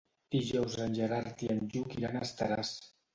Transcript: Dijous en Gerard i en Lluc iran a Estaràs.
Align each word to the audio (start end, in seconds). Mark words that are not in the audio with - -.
Dijous 0.35 0.77
en 0.85 0.95
Gerard 0.99 1.43
i 1.47 1.49
en 1.57 1.61
Lluc 1.75 1.93
iran 1.99 2.17
a 2.17 2.25
Estaràs. 2.29 2.73